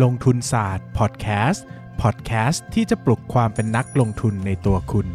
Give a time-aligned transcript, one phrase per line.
[0.00, 1.64] ลงทุนศาสตร์พอดแคสต์
[2.02, 5.06] พอดแคสต์ที่จะปลุกความเป็นนักลงทุนในตัวคุณ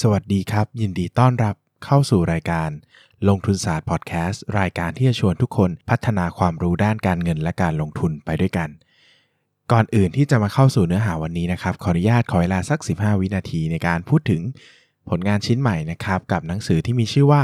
[0.00, 1.54] สวัสดีครับ ยินดีต้อนรับ
[1.84, 2.70] เข้าสู่รายการ
[3.28, 8.68] ลงทุนศาสตร์พอดแคสต์รายการที่จะชวนทุกคนพัฒนาความรู้ด้านการเงินและการลงทุนไปด้วยกัน
[9.72, 14.42] ก่อนอื่นที่จะมาเข้าสู่เนื้อหาวันนี้นะครับ ขออนุญาตขอเวลาสัก 15 วินาทีในการพูดถึง
[15.10, 17.42] ผลงานชิ้นใหม่นะครับกับหนังสือที่มีชื่อว่า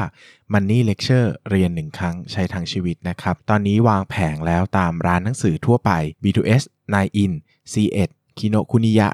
[0.52, 5.90] Money Lecture เรียนหนึ่งครั้งใช้ทางชีวิตนะครับ ตอนนี้วางแผงแล้วตามร้านหนังสือทั่วไป
[6.22, 6.62] B2S
[6.94, 7.32] 9 in
[7.72, 9.08] C1 Kino Kuniya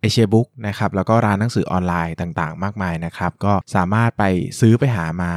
[0.00, 4.24] เอเชียบุ๊กนะครับแล้วก็ร้านหนังสือออนไลน์ต่างๆ มากมายนะครับก็สามารถไป
[4.60, 5.32] ซื้อไปหามา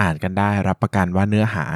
[0.00, 1.66] อ่านกันได้รับประกันว่าเนื้อหา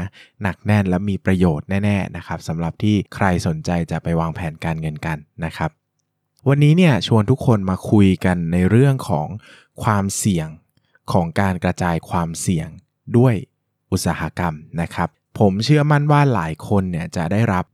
[0.42, 5.70] หนักแน่นและมีประโยชน์แน่ๆนะครับสำหรับที่ใครสนใจจะไปวางแผนการเงินกันนะครับ
[6.48, 9.26] วันนี้เนี่ยชวนทุกคนมาคุยกันในเรื่องของ
[9.82, 10.48] ความเสี่ยง
[11.12, 12.68] ของการกระจายความเสี่ยง
[13.16, 13.34] ด้วย
[13.92, 15.08] อุตสาหกรรมนะครับ
[15.38, 17.64] ผมเชื่อมั่นว่าหลายคนเนี่ยจะได้รับ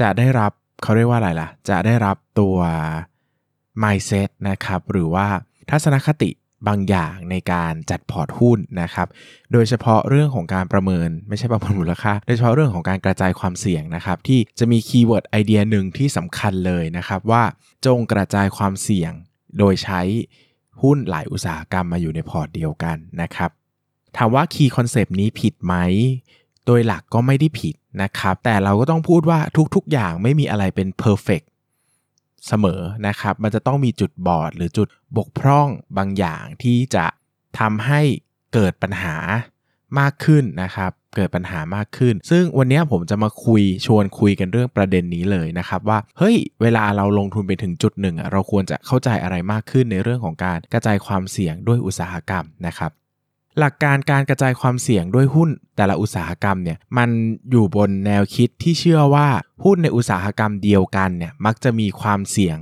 [0.00, 2.56] จะได้รับเขาเรียกว่าอะไรล่ะ จะได้รับตัว
[3.82, 5.26] mindset นะครับ หรือว่า
[5.70, 6.30] ทัศนคติ
[6.68, 9.08] บางอย่างในการจัดพอร์ตหุ้นนะครับ
[9.52, 17.42] โดยเฉพาะเรื่องของการประเมินไม่ใช่ประเมินมูลค่า โดยเฉพาะเรื่องของการกระจายความเสี่ยงนะครับ ที่จะมี keyword ไอเดียหนึ่งที่สำคัญเลยนะครับว่า
[17.86, 19.12] จงกระจายความเสี่ยง
[19.58, 20.00] โดยใช้
[20.82, 23.50] หุ้นหลายอุตสาหกรรมมาอยู่ในพอร์ตเดียวกันนะครับ
[24.16, 25.74] ถามว่า key concept นี้ผิดไหม
[26.66, 29.38] โดยหลักก็ไม่ได้ผิดนะครับ แต่เราก็ต้องพูดว่า
[29.74, 31.40] ทุกๆอย่างไม่มีอะไรเป็น perfect
[32.46, 37.06] เสมอนะครับ มันจะต้องมีจุดบอดหรือจุดบกพร่องบางอย่างที่จะ
[37.58, 38.00] ทำให้
[38.54, 39.16] เกิดปัญหา
[39.98, 52.90] มากขึ้นนะครับ เกิดปัญหามากขึ้น ซึ่งวันนี้ผมจะมาคุยชวนคุยกันเรื่องประเด็นนี้เลยนะครับว่า เฮ้ย เวลาเราลงทุนไปถึงจุดหนึ่งเราควรจะเข้าใจอะไรมากขึ้นในเรื่องของการกระจายความเสี่ยงด้วยอุตสาหกรรมนะครับ
[53.60, 57.10] หลักการการกระจายความเสี่ยงด้วยหุ้นแต่ละอุตสาหกรรมเนี่ยมัน
[57.50, 59.28] อยู่บนแนวคิดที่เชื่อว่า
[59.64, 62.58] หุ้นในอุตสาหกรรมเดียวกันเนี่ยมักจะมีความเสี่ยง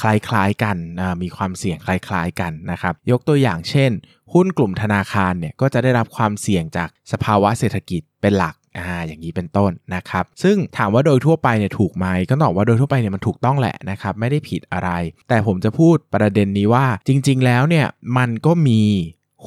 [0.00, 0.76] คล้ายๆกัน
[1.22, 3.90] มีความเสี่ยงคล้ายๆกันนะครับ ยกตัวอย่างเช่น
[4.32, 14.90] หุ้นกลุ่มธนาคารเนี่ยก็จะได้รับความเสี่ยงจากสภาวะเศรษฐกิจเป็นหลักอ่าอย่างนี้เป็นต้นนะครับ ซึ่งถามว่าโดยทั่วไปเนี่ยถูกไหมก็ตอบว่าโดยทั่วไปเนี่ยมันถูกต้องแหละนะครับ ไม่ได้ผิดอะไร
[15.28, 17.86] แต่ผมจะพูดประเด็นนี้ว่าจริง ๆ แล้วเนี่ย
[18.16, 18.82] มันก็มี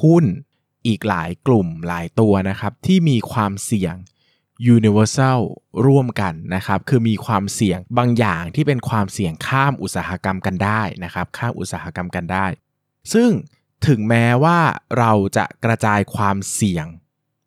[0.02, 0.24] หุ้น
[0.86, 3.94] อีกหลายกลุ่มหลายตัวนะครับ ที่มีความเสี่ยง
[4.76, 5.40] universal
[5.86, 12.46] ร่วมกันนะครับ คือมีความเสี่ยงบางอย่างที่เป็นความเสี่ยงข้ามอุตสาหกรรมกันได้นะครับ ข้ามอุตสาหกรรมกันได้
[13.12, 13.30] ซึ่ง
[13.86, 14.58] ถึงแม้ว่า
[14.98, 16.86] เราจะกระจายความเสี่ยง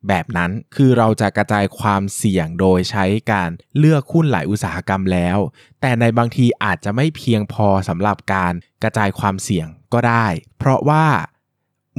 [0.07, 5.37] แบบนั้นคือเราจะกระจายความเสี่ยงโดยใช้การเลือกหุ้นหลายอุตสาหกรรมแล้ว
[5.81, 10.27] แต่ในบางทีอาจจะไม่เพียงพอสำหรับการกระจายความเสี่ยงก็ได้
[10.57, 11.05] เพราะว่า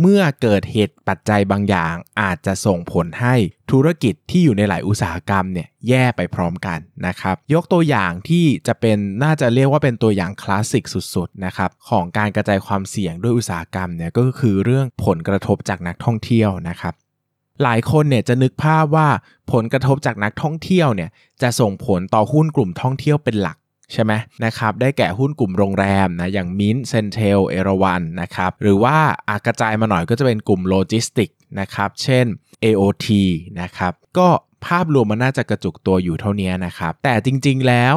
[0.00, 3.34] เมื่อเกิดเหตุปัจจัยบางอย่าง อาจจะส่งผลให้
[3.70, 16.94] ธุรกิจที่อยู่ในหลายอุตสาหกรรมเนี่ยแย่ไปพร้อมกันนะครับ ยกตัวอย่างที่จะเป็นน่าจะเรียกว่าเป็นตัวอย่างคลาสสิกสุดๆนะครับของการกระจายความเสี่ยงด้วยอุตสาหกรรมเนี่ยก็คือเรื่องผลกระทบจากนักท่องเที่ยวนะครับ
[17.62, 19.08] หลายคนเนี่ยจะนึกภาพว่า
[19.52, 21.10] ผลกระทบจากนักท่องเที่ยวเนี่ย
[21.42, 23.56] จะส่งผลต่อหุ้นกลุ่มท่องเที่ยวเป็นหลัก
[23.92, 24.12] ใช่ไหม
[24.44, 28.96] นะครับได้แก่หุ้นกลุ่มโรงแรมนะอย่าง MINT CENTEL เอราวันนะครับหรือว่า
[29.28, 32.26] อากระจายมาหน่อยก็จะเป็นกลุ่มโลจิสติกนะครับเช่น
[32.64, 33.06] AOT
[33.60, 34.28] นะครับก็
[34.66, 37.96] ภาพรวมมันน่าจะกระจุกตัวอยู่เท่านี้นะครับ แต่จริงๆแล้ว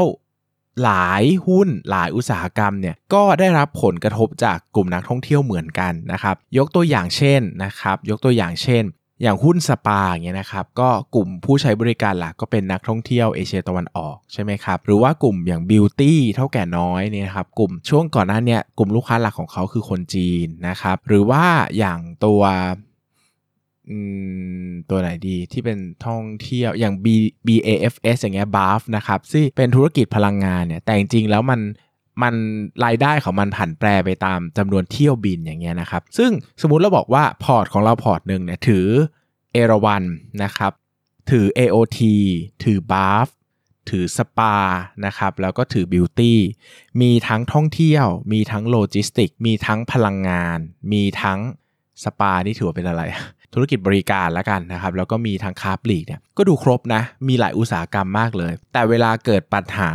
[0.83, 8.83] หลายหุ้นหลายอุตสาหกรรมเนี่ยก็ได้รับผลกระทบจากกลุ่มนักท่องเที่ยวเหมือนกันนะครับ ยกตัวอย่างเช่นนะครับ ยกตัวอย่างเช่น
[9.21, 21.43] อย่างหุ้นสปาอย่างเงี้ยนะครับก็กลุ่มผู้ใช้บริการหลักก็เป็นนักท่องเที่ยวเอเชียตะวันออกใช่ไหมครับหรือว่ากลุ่มอย่างบิวตี้เท่าแก่น้อยเนี่ยครับกลุ่มช่วงก่อนหน้านี้กลุ่มลูกค้าหลักของเขาคือคนจีนนะครับหรือว่า
[21.77, 22.41] อย่างตัว
[24.89, 27.05] ตัวไหนดีที่เป็นท่องเที่ยวอย่าง B
[27.47, 31.59] BAFS อย่างเงี้ย BAF นะครับซึ่งเป็นธุรกิจพลังงานเนี่ยแต่จริงๆแล้วมัน
[32.23, 32.35] มัน
[32.85, 38.87] รายได้ของมันผันแปรไปตามจำนวนเที่ยวบินอย่างเงี้ยนะครับ ซึ่งสมมุติเราบอกว่าพอร์ตของเราพอร์ตหนึ่งเนี่ยถือ
[39.53, 40.03] เอราวัน
[40.43, 40.71] นะครับ
[41.31, 41.99] ถือ AOT
[42.63, 43.27] ถือ BAFS
[43.89, 44.55] ถือสปา
[45.05, 46.39] นะครับ แล้วก็ถือ BEAUTY
[47.01, 50.57] มีทั้งท่องเที่ยว มีทั้งโลจิสติก มีทั้งพลังงาน
[50.91, 51.39] มีทั้ง
[52.03, 53.03] สปานี่ถือว่าเป็นอะไร
[53.53, 59.89] ธุรกิจบริการแล้วกันนะครับ แล้วก็มีทั้งค้าปลีกเนี่ย ก็ดูครบนะ มีหลายอุตสาหกรรมมากเลย แต่เวลาเกิดปัญหา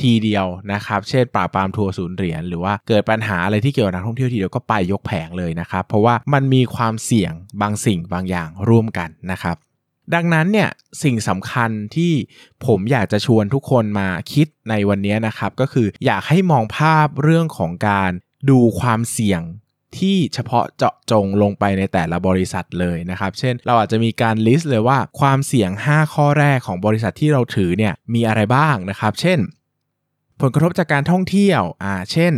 [0.00, 9.56] ทีเดียวนะครับ เช่นปราบปรามทัวร์ศูนย์เหรียญหรือว่าเกิดปัญหาอะไรที่เกี่ยวกับนักท่องเที่ยวทีเดียวก็ไปยกแผงเลยนะครับ เพราะว่ามันมีความเสี่ยงบางสิ่งบางอย่างร่วมกันนะครับ
[10.14, 10.70] ดังนั้นเนี่ย
[11.02, 12.12] สิ่งสำคัญที่
[12.66, 18.10] ผมอยากจะชวนทุกคนมาคิดในวันนี้นะครับ ก็คืออยากให้มองภาพเรื่องของการ
[18.50, 19.42] ดูความเสี่ยง
[19.98, 29.38] ที่เฉพาะเจาะจงลงไปในแต่ละบริษัทเลยนะครับ เช่น เราอาจจะมีการลิสต์เลยว่าความเสี่ยง 5 ข้อแรกของบริษัทที่เราถือเนี่ยมีอะไรบ้างนะครับ เช่น
[30.40, 32.34] ผลกระทบจากการท่องเที่ยวอ่าเช่น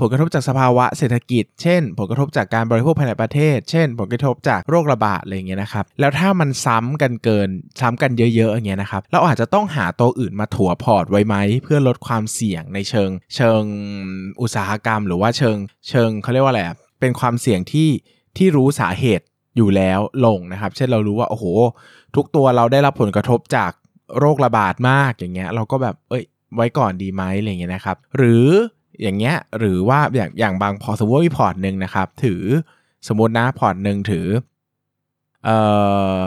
[0.00, 7.48] ผลกระทบจากสภาวะเศรษฐกิจ เช่น ผลกระทบจากการบริโภคภายในประเทศ เช่น ผลกระทบจากโรคระบาดอะไรเงี้ยนะครับ แล้วถ้ามันซ้ำกันเกิน
[7.80, 13.62] ซ้ำกันเยอะๆอย่างเงี้ยนะครับ เราอาจจะต้องหาตัวอื่นมาถัวพอร์ตไว้ไหม เพื่อลดความเสี่ยงในเชิง เชิง
[14.40, 15.56] อุตสาหกรรม หรือว่าเชิง
[15.88, 16.62] เชิงเขาเรียกว่าอะไร
[17.00, 17.88] เป็นความเสี่ยงที่
[18.36, 19.24] ที่รู้สาเหตุ
[19.56, 21.44] อยู่แล้วลงนะครับ เช่นเรารู้ว่าโอ้โห
[22.16, 23.70] ทุกตัวเราได้รับผลกระทบจาก
[24.18, 26.24] โรคระบาดมากอย่างเงี้ย เราก็แบบเอ้ย
[26.56, 28.48] ไว้ก่อนดีไหมอะไรเงี้ยนะครับ หรือ
[29.02, 32.42] อย่างเงี้ยหรือว่าอย่างอย่างบางพอสมมติว่ามีพอร์ตหนึ่งนะครับ ถือ
[33.08, 34.26] สมมตินะพอร์ตหนึ่งถือ
[35.44, 35.58] เอ่
[36.18, 36.20] อ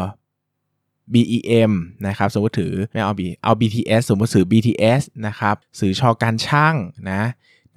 [1.13, 1.71] BEM
[2.07, 6.75] นะครับสมมติถือไม่เอา B เอา BTS สมมติถือ BTS นะครับถือช.การช่าง
[7.11, 7.21] นะ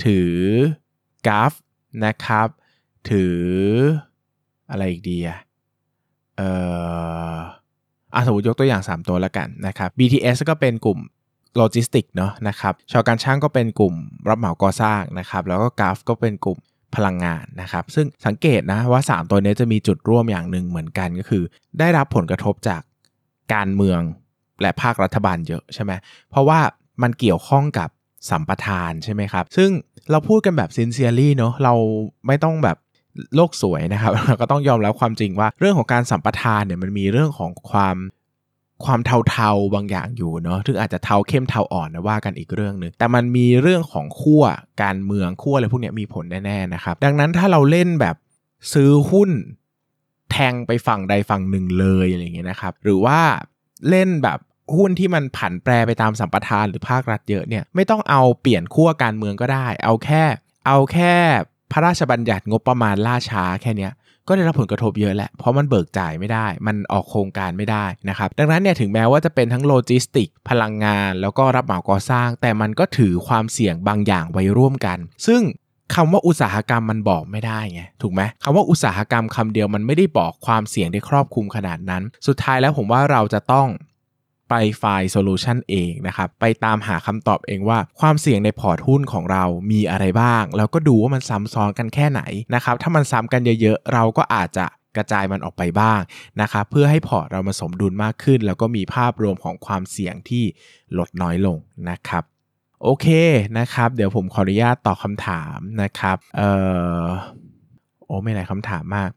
[0.04, 0.30] ถือ
[1.26, 1.52] GULF
[2.04, 2.48] นะครับ
[3.10, 3.40] ถือ
[4.70, 5.38] อะไรอีกดีอะ
[6.36, 6.50] เอ่
[7.32, 7.34] อ
[8.14, 10.98] อะสมมติยกตัวอย่าง 3 ตัวแล้วกันนะครับ BTS ก็เป็นกลุ่ม
[11.56, 13.94] โลจิสติกเนาะนะครับชาวการช่างก็เป็นกลุ่ม
[14.28, 16.58] รับเหมาก่อสร้างนะครับแล้วก็ GULF ก็เป็นกลุ่ม
[16.94, 21.42] พลังงานนะครับ ซึ่งสังเกตนะว่า 3 ตัวนี้จะมีจุดร่วมอย่างหนึ่งเหมือนกันก็คือ
[21.78, 22.82] ได้รับผลกระทบจาก
[23.54, 24.00] การเมือง
[24.62, 25.92] และภาครัฐบาลเยอะใช่ไหม
[26.30, 26.60] เพราะว่า
[27.02, 27.88] มันเกี่ยวข้องกับ
[28.30, 29.70] สัมปทานใช่ไหมครับ ซึ่ง
[30.10, 31.74] เราพูดกันแบบ sincerely เนาะเรา
[32.26, 32.76] ไม่ต้องแบบ
[33.34, 37.96] โลกสวยนะครับเราก็ต้องยอมรับความจริงว่าเรื่องของการสัมปทานเนี่ยมันมีเรื่องของความ
[38.84, 39.00] ความ
[39.30, 44.44] เทาๆบางอย่างอยู่เนาะถึงอาจจะเทาเข้มเทาอ่อนนะว่ากันอีกเรื่องหนึ่งแต่มันมีเรื่องของขั้ว
[44.82, 48.16] การเมืองขั้วอะไรพวกนี้มีผลแน่ๆนะครับ ดังนั้นถ้าเราเล่นแบบ
[48.72, 49.30] ซื้อหุ้น
[50.30, 53.20] แทงไปฝั่งใดฝั่งหนึ่งเลยอะไรอย่างเงี้ยนะครับ หรือว่า
[53.88, 54.38] เล่นแบบ
[54.76, 60.22] หุ้นที่มันผันแปรไปตามสัมปทานหรือภาครัฐเยอะเนี่ยไม่ต้องเอาเปลี่ยนขั้วการเมืองก็ได้ เอาแค่
[60.66, 61.14] เอาแค่
[61.72, 63.88] พระราชบัญญัติงบประมาณล่าช้าแค่นี้
[64.30, 75.42] ก็ได้รับผลกระทบเยอะแหละ เพราะมันเบิกจ่ายไม่ได้ มันออกโครงการไม่ได้นะครับ ดังนั้นเนี่ยถึงแม้ว่าจะเป็นทั้งโลจิสติก พลังงาน แล้วก็รับเหมาก่อสร้าง แต่มันก็ถือความเสี่ยงบางอย่างไว้ร่วมกัน ซึ่ง
[75.94, 83.68] คำว่าอุตสาหกรรมมันบอกไม่ได้ไงถูกไหมคำว่าอุตสาหกรรมคำเดียวมันไม่ได้บอกความเสี่ยงได้ครอบคลุมขนาดนั้น สุดท้ายแล้วผมว่าเราจะต้อง
[84.50, 92.22] ไป find solution เองนะครับ ไปตามหาคำตอบเองว่าความเสี่ยงในพอร์ตหุ้นของเรามีอะไรบ้าง แล้วก็ดูว่ามันซ้ำซ้อนกันแค่ไหน
[92.54, 94.66] นะครับ ถ้ามันซ้ำกันเยอะๆ เราก็อาจจะ
[94.96, 96.00] กระจายมันออกไปบ้าง
[96.40, 100.44] นะครับ เพื่อให้พอร์ตเรามาสมดุลมากขึ้น แล้วก็มีภาพรวมของความเสี่ยงที่
[100.98, 101.58] ลดน้อยลง
[101.90, 102.24] นะครับ
[102.82, 103.06] โอเค
[103.58, 106.50] นะครับ เดี๋ยวผมขออนุญาตตอบคำถามนะครับ เอ่
[107.02, 107.04] อ
[108.06, 109.10] โอ้ไม่หลายคำถามมาก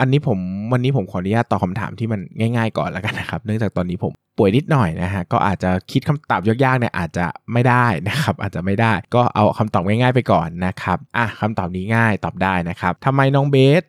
[0.00, 0.38] อันนี้ผม
[0.72, 2.20] วันนี้ผมขออนุญาตตอบคาถามที่มัน
[2.56, 13.82] ง่าย ๆ ก่อนแล้วกันนะครับ เนื่องจากตอนนี้ผมป่วยนิดหน่อยนะฮะก็อาจจะคิดคำตอบยากๆเนี่ยอาจจะไม่ได้นะครับ อาจจะไม่ได้ก็เอาคำตอบง่ายๆไปก่อนนะครับอะคำตอบนี้ง่ายตอบได้นะครับทำไมน้องเบส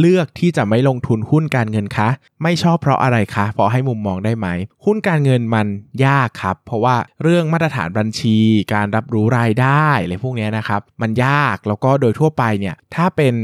[0.00, 2.08] เลือกที่จะไม่ลงทุนหุ้นการเงินคะ
[2.42, 4.46] ไม่ชอบเพราะอะไรคะพอให้มุมมองได้ไหม
[4.84, 5.66] หุ้นการเงินมัน
[6.06, 8.36] ยากครับ เพราะว่าเรื่องมาตรฐานบัญชี
[8.74, 13.34] การรับรู้รายได้อะไรพวกนี้นะครับ มันยากแล้วก็โดยทั่วไปเนี่ยถ้าเป็น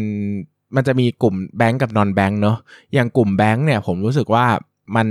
[0.76, 2.56] มันจะมีกลุ่มแบงก์กับนอนแบงก์เนาะ
[2.94, 4.44] อย่างกลุ่มแบงก์เนี่ยผมรู้สึกว่า
[4.96, 5.08] มัน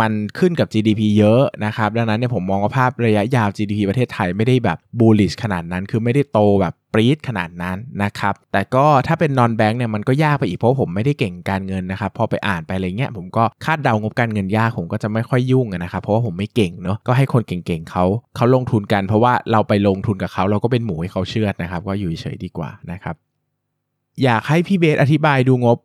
[0.00, 18.04] มันขึ้นกับ GDP เยอะนะครับ ดังนั้นเนี่ยผมมองว่าภาพระยะยาว GDP ประเทศไทยไม่ได้แบบ bullish ขนาดนั้น คือไม่ได้โตแบบปรี๊ดขนาดนั้นนะครับ แต่ก็ถ้าเป็นนอนแบงก์เนี่ยมันก็ยากไปอีกเพราะผมไม่ได้เก่งการเงินนะครับ พอไปอ่านไปอะไรเงี้ยผมก็คาดเดางบการเงินยากผมก็จะไม่ค่อยยุ่งนะครับ เพราะว่าผมไม่เก่งเนาะ ก็ให้คนเก่งๆเขา
[18.36, 23.16] เขาลงทุนกัน เพราะว่าเราไปลงทุนกับเขาเราก็เป็นหมูให้เขาเชื่อนะครับว่าอยู่เฉยดีกว่านะครับ
[24.22, 25.78] อยากให้พี่เบสอธิบายดูงบ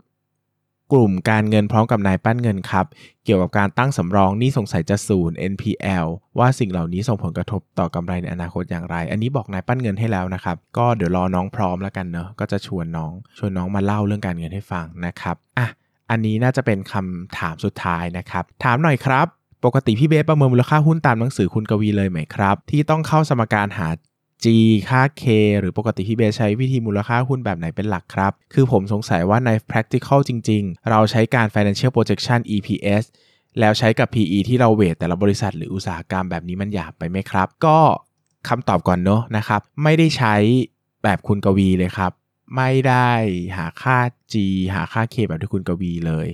[0.94, 2.86] กลุ่มการเงินพร้อมกับนายปั้นเงินครับ
[3.26, 6.06] เกี่ยวกับการตั้งสำรองนี่สงสัยจะศูนย์ NPL
[6.40, 15.68] ว่าสิ่งเหล่านี้ส่งผลกระทบต่อกำไรในอนาคตอย่างไร อันนี้บอกนายปั้นเงินให้แล้วนะครับ ก็เดี๋ยวรอน้องพร้อมแล้วกันเนอะก็จะชวนน้อง ชวนน้องมาเล่าเรื่องการเงินให้ฟังนะครับอะ
[16.10, 19.28] อันนี้น่าจะเป็นคำถามสุดท้ายนะครับ ถามหน่อยครับ
[19.66, 23.88] ปกติพี่เบสประเมินมูลค่าหุ้นตามหนังสือคุณกวีเลยไหมครับ ที่ต้องเข้าสมการหา
[24.44, 24.46] G
[24.90, 25.24] ค่า K
[25.60, 33.04] หรือปกติพี่เบใช้วิธีมูลค่าหุ้นแบบไหนเป็นหลักครับ คือผมสงสัยว่าใน practical จริง ๆ เราใช้การ financial projection EPS
[33.60, 37.80] แล้วใช้กับ PE ที่เราเวทแต่ละบริษัทหรืออุตสาหกรรมแบบนี้มันหยาบไปไหมครับ ก็
[38.50, 40.36] คำตอบก่อนเนาะนะครับ ไม่ได้ใช้
[41.04, 42.12] แบบคุณกวีเลยครับ
[42.56, 43.10] ไม่ได้
[43.58, 43.98] หาค่า
[44.34, 44.36] G
[44.76, 46.28] หาค่า K แบบที่คุณกวีเลย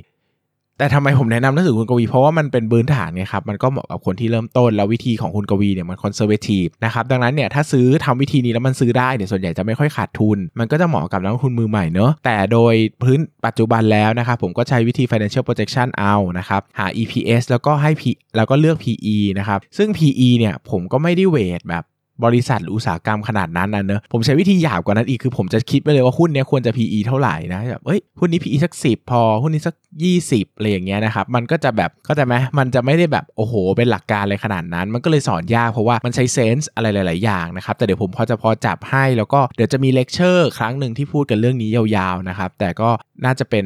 [0.78, 18.04] แต่ทำไมผมแนะนำหนังสือคุณกวี เพราะว่ามันเป็นบื้นฐานไงครับ มันก็เหมาะกับคนที่เริ่มต้น แล้ววิธีของคุณกวีเนี่ยมันคอนเซอร์เวทีฟนะครับดังนั้นเนี่ยถ้าซื้อทำวิธีนี้แล้วมันซื้อได้เนี่ยส่วนใหญ่จะไม่ค่อยขาดทุน มันก็จะเหมาะกับนักลงทุนมือใหม่เนอะแต่โดยพื้นปัจจุบันแล้วนะครับผมก็ใช้วิธี financial projection เอานะครับหา EPS แล้วก็ให้ P
[18.38, 21.84] แล้วก็เลือก PE นะครับซึ่ง PE เนี่ยผมก็ไม่ได้เวทแบบ
[22.26, 29.76] บริษัทหรืออุตสาหกรรมขนาดนั้นนะเนอะผมใช้วิธีหยาบกว่านั้นอีกคือผมจะคิดไปเลยว่าหุ้นเนี้ยควรจะ PE เท่าไหร่นะแบบเอ้ยหุ้นนี้ PE สัก 10 พอหุ้นนี้สัก
[30.16, 42.90] 20อะไรอย่างเงี้ยนะครับมันก็จะแบบก็จะไหมมันจะไม่ได้แบบโอ้โห เป็นหลักการเลยขนาดนั้น มันก็เลยสอนยากเพราะว่ามันใช้เซนส์อะไรหลาย ๆ อย่างนะครับแต่เดี๋ยวผมพอจะพอจับให้แล้วก็เดี๋ยวจะมีเลคเชอร์ครั้งหนึ่งที่พูดกันเรื่องนี้ยาวๆนะครับแต่ก็
[43.26, 43.66] น่าจะเป็น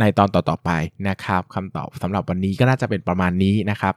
[0.00, 0.70] ในตอนต่อๆไป
[1.08, 3.94] นะครับคำตอบสำหรับวันนี้ก็น่าจะเป็นประมาณนี้นะครับ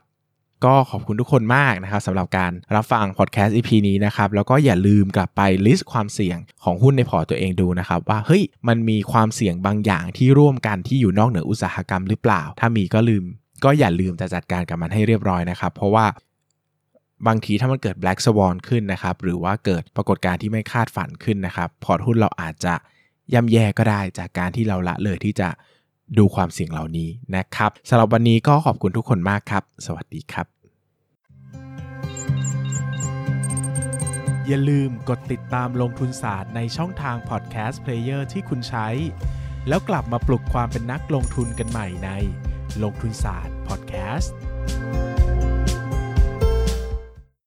[0.64, 13.24] ก็ขอบคุณทุกคนมากนะครับสำหรับการรับฟังพอดแคสต์ EP นี้นะครับ แล้วก็อย่าลืมกลับไป list ความเสี่ยงของหุ้นในพอร์ตตัวเองดูนะครับ ว่าเฮ้ยมันมีความเสี่ยงบางอย่างที่ร่วมกันที่อยู่นอกเหนืออุตสาหกรรมหรือเปล่า ถ้ามีก็ลืม
[13.64, 16.06] ก็อย่าลืมจะจัดการกับมันให้เรียบร้อยนะครับ เพราะว่า
[17.26, 22.74] บางทีถ้ามันเกิด black swan ขึ้นนะครับ หรือว่าเกิดปรากฏการณ์ที่ไม่คาดฝันขึ้นนะครับ พอร์ตหุ้นเราอาจจะ
[23.32, 25.48] ย่ำแย่ก็ได้จากการที่เราละเลยที่จะ
[26.18, 30.46] ดูความเสี่ยงเหล่านี้นะครับสำหรับวันนี้ก็ขอบคุณทุกคนมากครับ สวัสดีครับ
[34.46, 38.88] อย่าลืมกดติดตามลงทุนศาสตร์ในช่องทาง podcast player ที่คุณใช้
[39.68, 42.10] แล้วกลับมาปลุกความเป็นนักลงทุนกันใหม่ใน
[42.82, 44.34] ลงทุนศาสตร์พอดแคสต์